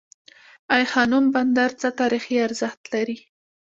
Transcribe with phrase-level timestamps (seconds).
[0.75, 3.17] ای خانم بندر څه تاریخي ارزښت لري؟